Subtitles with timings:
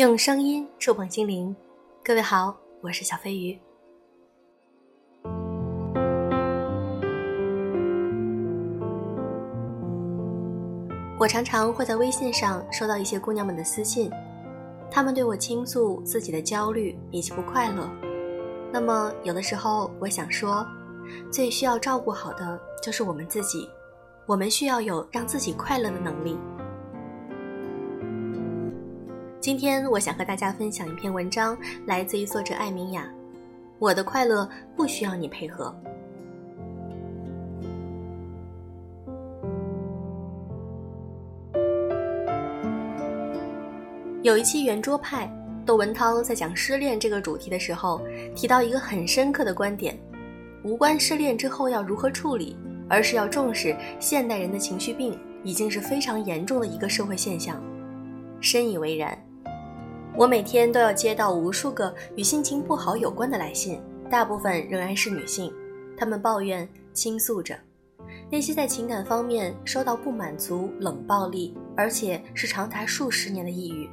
[0.00, 1.54] 用声音触碰心灵，
[2.02, 3.60] 各位好，我是小飞鱼。
[11.18, 14.10] 我常常会在微信上收到一些姑娘们的私信，
[14.90, 17.86] 她们对我倾诉自己的焦虑以及不快乐。
[18.72, 20.66] 那么，有的时候我想说，
[21.30, 23.68] 最需要照顾好的就是我们自己，
[24.24, 26.38] 我们需要有让自己快乐的能力。
[29.40, 33.10] 今天我想和大家分享一篇文章，来自于作者艾米雅。
[33.78, 35.74] 我的快乐不需要你配合。
[44.20, 45.26] 有一期圆桌派，
[45.64, 48.02] 窦文涛在讲失恋这个主题的时候，
[48.36, 49.98] 提到一个很深刻的观点：
[50.62, 52.54] 无关失恋之后要如何处理，
[52.90, 57.58] 而是要重视现代人的情绪病已经是非常严重的一个社会现象。
[58.42, 59.18] 深以为然。
[60.20, 65.50] 我每天都要接到无数个与心情不好有关的来信，大部分仍然是女性，
[65.96, 67.58] 她们抱怨、倾诉着
[68.30, 73.88] 那些在情感方面受到不满足、冷暴力，而且是长达数十年的抑郁。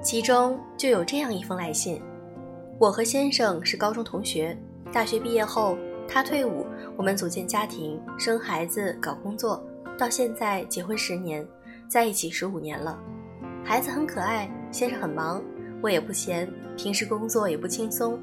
[0.00, 2.00] 其中就有这样一封来信：
[2.78, 4.56] 我和先生是高中同学，
[4.92, 6.64] 大学毕业后他退伍，
[6.96, 9.60] 我们组建家庭、生孩子、搞工作，
[9.98, 11.44] 到现在结婚十年，
[11.88, 12.96] 在一起十五年了。
[13.64, 15.40] 孩子很可爱，先生很忙，
[15.80, 18.18] 我也不闲，平时工作也不轻松。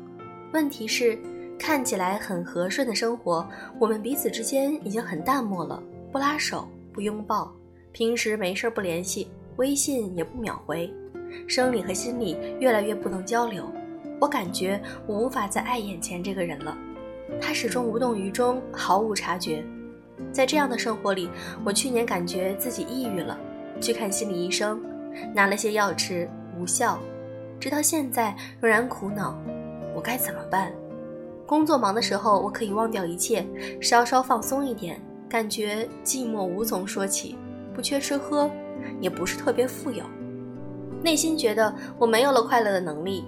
[0.52, 1.18] 问题是，
[1.58, 3.48] 看起来很和顺的生活，
[3.80, 7.50] 我们彼此之间已经很淡漠了，不拉手，不拥抱，
[7.94, 10.94] 平时没事不联系，微信也不秒回，
[11.48, 13.72] 生理和心理越来越不能交流。
[14.20, 16.78] 我感觉我无法再爱眼前这个人了，
[17.40, 19.64] 他始终无动于衷，毫无察觉。
[20.34, 21.30] 在这样的生活里，
[21.64, 23.40] 我去年感觉自己抑郁了，
[23.80, 24.78] 去看心理医生。
[25.34, 26.26] 拿了些药吃，
[26.62, 27.00] 无效，
[27.60, 29.36] 直到现在仍然苦恼，
[29.96, 30.72] 我该怎么办？
[31.48, 33.44] 工作忙的时候，我可以忘掉一切，
[33.82, 37.36] 稍稍放松一点，感觉寂寞无从说起，
[37.74, 38.48] 不缺吃喝，
[39.00, 40.06] 也不是特别富有，
[41.04, 43.26] 内心觉得我没有了快乐的能力。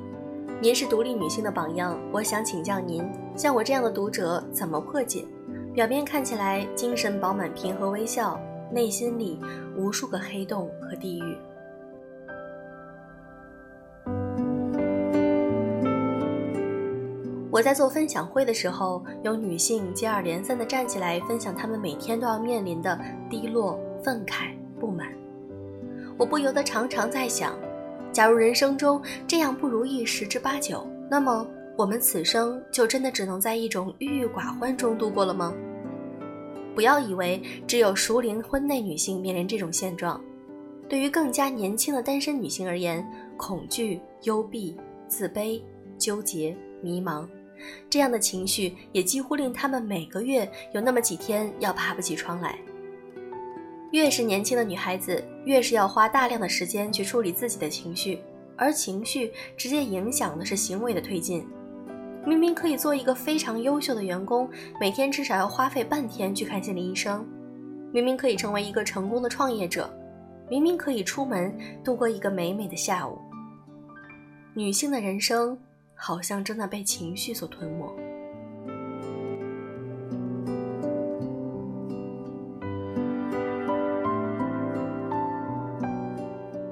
[0.62, 3.04] 您是独立女性的榜样，我想请教您，
[3.36, 5.26] 像我这样的读者怎么破解？
[5.74, 8.40] 表面看起来精神饱满、平和微笑，
[8.72, 9.40] 内心里
[9.76, 11.36] 无数个黑洞和地狱。
[17.54, 23.00] 我在做分享会的时候，有女性接二连三地站起来分享她们每天都要面临的
[23.30, 24.48] 低落、愤慨、
[24.80, 25.08] 不满。
[26.18, 27.56] 我不由得常常在想，
[28.12, 31.46] 假如人生中这样不如意十之八九，那么
[31.78, 35.54] 我们此生就真的只能在一种郁郁寡欢中度过了吗？
[36.74, 40.20] 不要以为只有熟龄婚内女性面临这种现状，
[40.90, 44.76] 对于更加年轻的单身女性而言，恐惧、幽闭、
[45.08, 45.62] 自卑、
[46.00, 47.28] 纠结、迷茫。
[47.90, 52.58] 这样的情绪也几乎令他们每个月有那么几天要爬不起床来。
[53.92, 58.20] 越是年轻的女孩子，越是要花大量的时间去处理自己的情绪，
[58.58, 61.46] 而情绪直接影响的是行为的推进。
[62.26, 67.24] 明明可以做一个非常优秀的员工，每天至少要花费半天去看心理医生；
[67.92, 69.84] 明明可以成为一个成功的创业者；
[70.50, 73.20] 明明可以出门度过一个美美的下午。
[74.56, 75.56] 女性的人生。
[76.06, 77.96] 好像正在被情绪所吞没。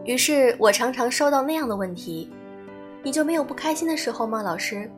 [0.03, 2.30] 于是我常常收到那样的问题
[3.02, 4.92] ：“你就没有不开心的时候吗？”老师，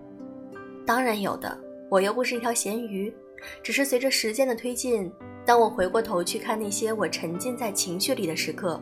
[0.83, 1.55] 当然有的。
[1.87, 3.15] 我又不是一条咸鱼，
[3.61, 5.13] 只是随着时间的推进，
[5.45, 8.81] 当我回过头去看那些我沉浸在情绪里的时刻。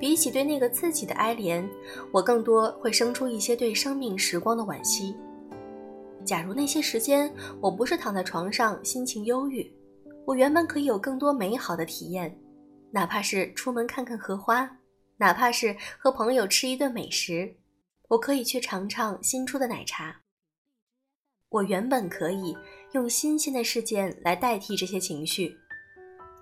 [0.00, 1.62] 比起对那个自己的哀怜，
[2.10, 5.14] 我更多会生出一些对生命时光的惋惜。
[6.24, 9.70] 假如那些时间我不是躺在床上心情忧郁，
[10.24, 12.34] 我原本可以有更多美好的体验，
[12.90, 14.78] 哪怕是出门看看荷花，
[15.18, 17.54] 哪怕是和朋友吃一顿美食，
[18.08, 20.22] 我可以去尝尝新出的奶茶。
[21.50, 22.56] 我原本可以
[22.92, 25.54] 用新鲜的事件来代替这些情绪，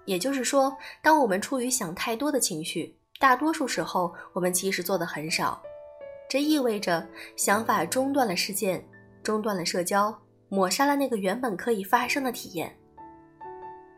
[0.05, 2.95] 也就是说，当我们处于想太多的情绪。
[3.21, 5.61] 大多数时候，我们其实做的很少，
[6.29, 7.05] 这意味着
[7.35, 8.83] 想法中断了事件，
[9.25, 10.17] 中断了社交，
[10.49, 12.73] 抹杀了那个原本可以发生的体验。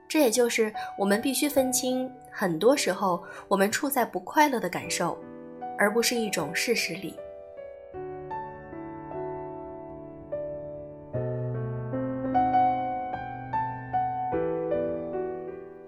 [0.09, 5.19] 这也就是我们必须分清，很多时候我们处在不快乐的感受，
[5.79, 7.15] 而不是一种事实里。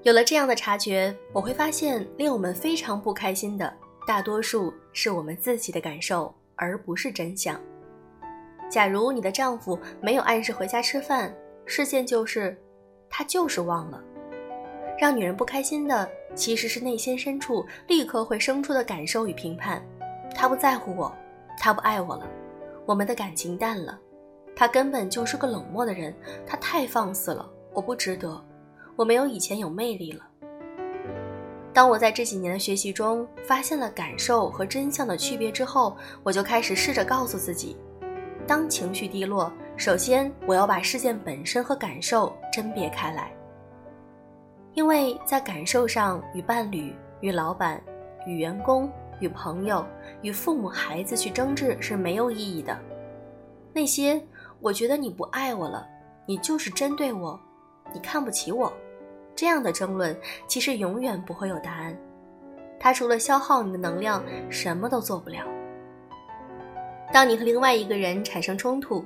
[0.03, 3.73] 有了这样的察觉，我会发现令我们非常不开心的，
[4.05, 7.61] 大多数是我们自己的感受，而不是真相。
[8.69, 11.33] 假如你的丈夫没有按时回家吃饭，
[11.67, 12.61] 事件就是，
[13.09, 14.03] 他就是忘了。
[14.99, 19.81] 让女人不开心的，其实是内心深处立刻会生出的感受与评判。
[20.35, 21.15] 他不在乎我，
[21.59, 22.29] 他不爱我了，
[22.87, 23.97] 我们的感情淡了，
[24.57, 26.13] 他根本就是个冷漠的人，
[26.45, 28.43] 他太放肆了，我不值得，
[28.97, 30.25] 我没有以前有魅力了。
[31.73, 37.77] 当我在这几年的学习中发现了感受和真相的区别之后，我就开始试着告诉自己：
[38.47, 43.33] 当情绪低落，首先我要把事件本身和感受甄别开来。
[44.75, 47.83] 因为在感受上，与伴侣、与老板、
[48.27, 48.91] 与员工、
[49.21, 49.85] 与朋友、
[50.21, 52.79] 与父母、孩子去争执是没有意义的。
[53.73, 54.23] 那些
[54.61, 55.87] 我觉得你不爱我了，
[56.27, 57.41] 你就是针对我，
[57.95, 58.71] 你看不起我。
[59.43, 60.17] 这样的争论
[60.47, 61.99] 其实永远不会有答案，
[62.79, 65.45] 它除了消耗你的能量，什么都做不了。
[67.13, 69.05] 当你和另外一个人产生冲突，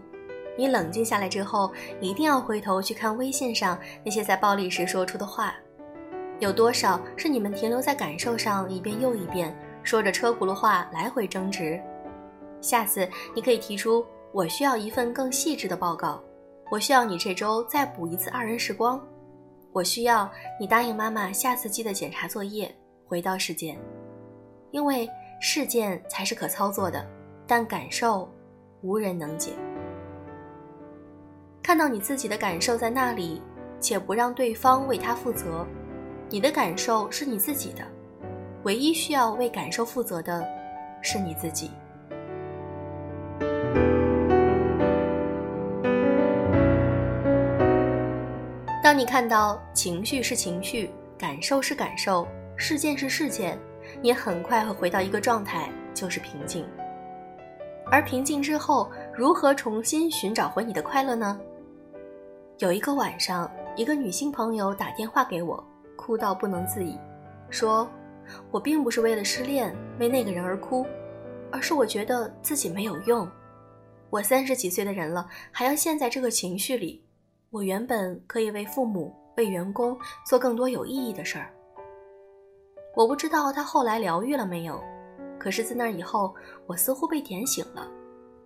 [0.55, 1.73] 你冷静下来之后，
[2.03, 5.55] 一定要回头去看微信上那些在暴力时说出的话，
[6.38, 11.81] 有多少是你们停留在感受上一遍又一遍，说着车轱辘话来回争执。
[12.61, 16.23] 下次你可以提出，我需要一份更细致的报告，
[16.71, 19.00] 我需要你这周再补一次二人时光。
[19.76, 22.75] 我需要你答应妈妈，下次记得检查作业。
[23.05, 23.78] 回到事件，
[24.70, 25.06] 因为
[25.38, 27.06] 事件才是可操作的，
[27.46, 28.26] 但感受
[28.81, 29.52] 无人能解。
[31.62, 33.43] 看到你自己的感受在那里，
[33.78, 35.67] 且不让对方为他负责，
[36.31, 37.87] 你的感受是你自己的，
[38.62, 40.43] 唯一需要为感受负责的
[41.02, 41.70] 是你自己。
[48.87, 50.88] 当你看到情绪是情绪，
[51.19, 52.25] 感受是感受，
[52.55, 53.59] 事件是事件，
[54.00, 56.65] 你很快会回到一个状态，就是平静。
[57.91, 61.37] 而平静之后，如何重新寻找回你的快乐呢？
[62.59, 65.67] 有一个晚上，一个女性朋友打电话给我，
[65.97, 66.97] 哭到不能自已，
[67.50, 67.91] 说
[68.53, 70.87] ：“我并不是为了失恋为那个人而哭，
[71.50, 73.29] 而是我觉得自己没有用。
[74.11, 77.03] 我三十几岁的人了，还要陷在这个情绪里。”
[77.56, 81.50] 我原本可以为父母、为员工做更多有意义的事儿。
[82.94, 84.79] 我不知道他后来疗愈了没有，
[85.38, 86.35] 可是自那以后，
[86.67, 87.88] 我似乎被点醒了，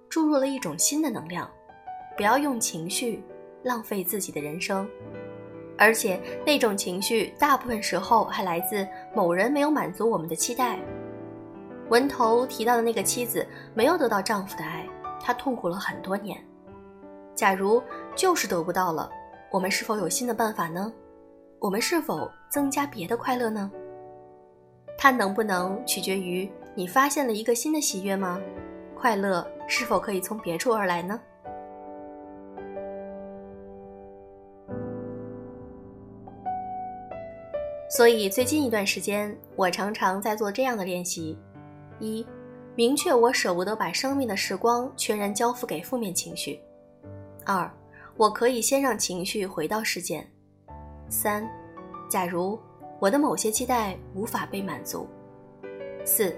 [0.08, 1.50] 注入了一种新的能量。
[2.16, 3.20] 不要用情绪
[3.64, 4.88] 浪费自己的人生，
[5.76, 10.78] 而且那种情绪大部分时候还来自某人没有满足我们的期待。
[11.88, 14.88] 文头提到的那个妻子没有得到丈夫的爱，
[15.20, 16.40] 她痛苦了很多年。
[17.34, 17.82] 假如
[18.14, 19.10] 就是得不到了，
[19.50, 20.92] 我们是否有新的办法呢？
[21.58, 23.70] 我们是否增加别的快乐呢？
[24.98, 28.40] 它能不能取决于你发现了一个新的喜悦吗？
[28.94, 31.20] 快乐是否可以从别处而来呢？
[37.88, 41.36] 所以最近一段时间，我常常在做这样的练习：
[41.98, 42.24] 一、
[42.74, 46.60] 明确我舍不得把生命的时光全然交付给负面情绪。
[47.50, 47.68] 二，
[48.16, 50.24] 我可以先让情绪回到事件。
[51.08, 51.44] 三，
[52.08, 52.56] 假如
[53.00, 55.08] 我的某些期待无法被满足。
[56.04, 56.36] 四，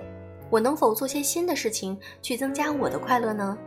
[0.49, 3.59] 我能否做些新的事情去增加我的快乐呢？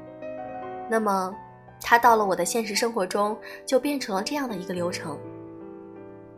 [0.89, 1.35] 那么，
[1.79, 5.15] 它到了我的现实生活中，就变成了这样的一个流程。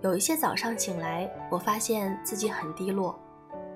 [0.01, 3.17] 有一些早上醒来，我发现自己很低落，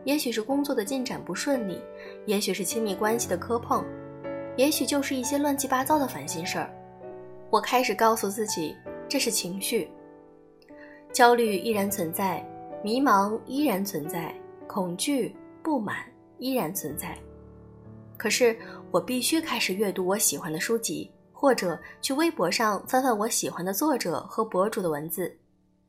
[0.04, 1.82] 也许是工作的进展不顺利，
[2.26, 3.86] 也许是亲密关系的磕碰，
[4.58, 6.70] 也许就是一些乱七八糟的烦心事儿。
[7.51, 8.74] 我开始告诉自己，
[9.10, 9.91] 这是情绪，
[11.12, 12.41] 焦虑依然存在，
[12.81, 14.34] 迷茫依然存在，
[14.67, 17.20] 恐惧、不满依然存在。
[18.15, 18.58] 可是，
[18.89, 25.38] 我必须开始阅读我喜欢的书籍，或者去微博上翻翻我喜欢的作者和博主的文字。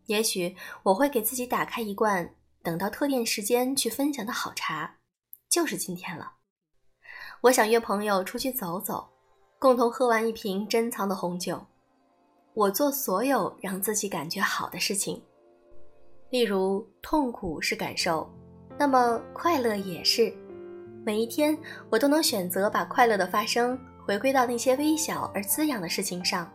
[0.06, 2.28] 也许我会给自己打开一罐
[2.60, 4.96] 等到特定时间去分享的好茶，
[5.48, 6.32] 就是今天了。
[7.42, 9.11] 我想约朋友出去走走。
[9.62, 11.56] 共同喝完一瓶珍藏的红酒，
[12.52, 15.22] 我做所有让自己感觉好的事情。
[16.30, 18.28] 例如，痛苦是感受，
[18.76, 20.34] 那么快乐也是。
[21.06, 21.56] 每一天，
[21.90, 26.52] 我都能选择把快乐的发生回归到那些微小而滋养的事情上，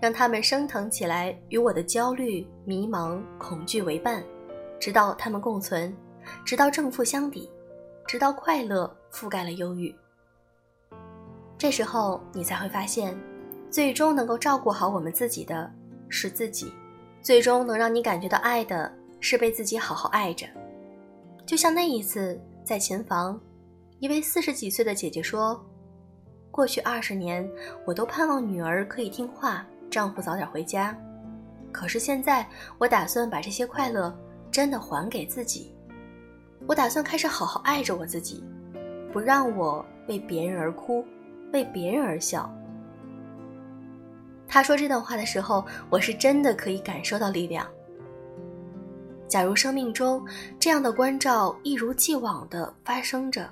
[0.00, 4.22] 让它们升腾起来，与我的焦虑、迷茫、恐惧为伴，
[4.78, 5.92] 直到它们共存，
[6.44, 7.50] 直到正负相抵，
[8.06, 9.92] 直到快乐覆盖了忧郁。
[11.64, 13.18] 这时候，你才会发现，
[13.70, 15.72] 最终能够照顾好我们自己的
[16.10, 16.70] 是自己，
[17.22, 20.46] 最终能让你感觉到爱的是被自己好好爱着。
[21.46, 23.40] 就像那一次，在琴房，
[23.98, 25.58] 一位四十几岁的姐姐说
[26.52, 27.50] ：“过去二十年，
[27.86, 30.94] 我都盼望女儿可以听话，丈夫早点回家。
[31.72, 34.14] 可是现在，我打算把这些快乐
[34.50, 35.74] 真的还给自己。
[36.66, 38.44] 我打算开始好好爱着我自己，
[39.10, 41.02] 不让我为别人而哭，
[41.54, 42.52] 为别人而笑。”
[44.46, 47.66] 他说这段话的时候，我是真的可以感受到力量。
[49.26, 50.24] 假如生命中
[50.60, 53.48] 这样的关照一如既往的发生着，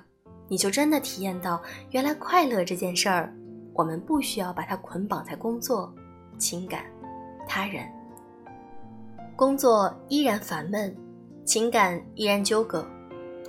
[0.47, 3.33] 你就真的体验到，原来快乐这件事儿，
[3.73, 5.93] 我们不需要把它捆绑在工作、
[6.37, 6.85] 情感、
[7.47, 7.85] 他人。
[9.35, 10.95] 工作依然烦闷，
[11.43, 12.87] 情感依然纠葛，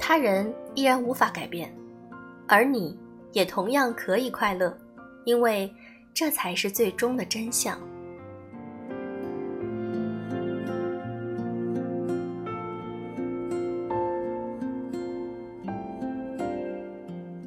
[0.00, 1.72] 他人依然无法改变，
[2.48, 2.98] 而你
[3.34, 4.74] 也同样可以快乐，
[5.24, 5.70] 因为
[6.14, 7.76] 这才是最终的真相。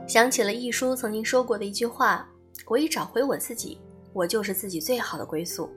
[0.06, 2.28] 想起了一书曾经说过的一句话
[2.68, 3.80] ：“我已找回我自己，
[4.12, 5.70] 我就是自己最好的归宿。”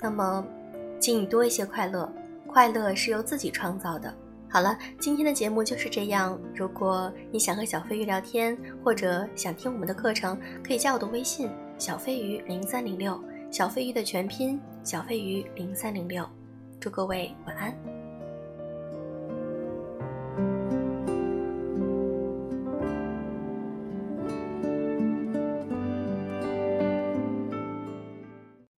[0.00, 0.46] 那么，
[1.00, 2.12] 请你多一些快乐，
[2.46, 4.14] 快乐是由自己创造的。
[4.50, 6.40] 好了，今天的节目就是这样。
[6.54, 16.26] 如果你想和小飞鱼聊天，或者想听我们的课程，可以加我的微信：小飞鱼零三零六，小飞鱼的全拼：小飞鱼零三零六。
[16.80, 17.87] 祝各位晚安。